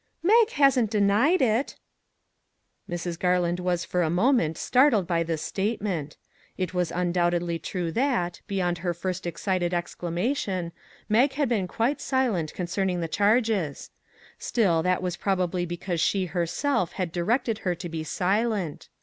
[0.23, 1.75] "Mag hasn't denied it."
[2.89, 3.19] Mrs.
[3.19, 6.17] Garland was for a moment startled by this statement.
[6.57, 10.71] It was undoubtedly true that, beyond her first excited exclamation,
[11.07, 13.91] Mag had been quite silent concerning the charges;
[14.39, 18.89] still, that was probably because she herself had di rected her to be silent.